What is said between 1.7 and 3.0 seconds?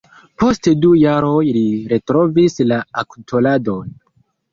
retrovis la